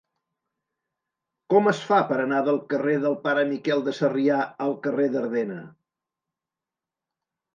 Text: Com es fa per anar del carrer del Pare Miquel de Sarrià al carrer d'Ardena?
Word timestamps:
Com 1.53 1.67
es 1.71 1.81
fa 1.89 1.97
per 2.11 2.15
anar 2.21 2.39
del 2.47 2.57
carrer 2.71 2.95
del 3.03 3.17
Pare 3.27 3.43
Miquel 3.51 3.85
de 3.89 3.93
Sarrià 3.99 4.39
al 4.67 4.73
carrer 4.87 5.05
d'Ardena? 5.17 5.61